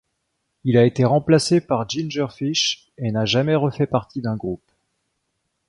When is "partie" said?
3.85-4.19